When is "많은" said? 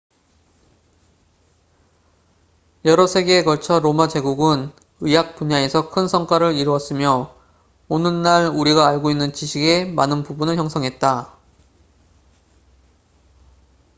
9.93-10.23